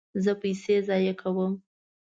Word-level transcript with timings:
زه 0.23 0.31
پیسې 0.41 0.75
ضایع 0.87 1.13
کوم 1.21 1.51